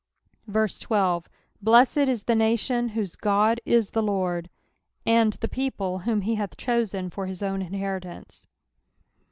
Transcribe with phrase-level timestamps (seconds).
[0.79, 1.29] 12
[1.61, 4.49] Blessed is the nation whose God is the Lord;
[5.05, 8.47] and the people whom he hath chosen for his own inheritance.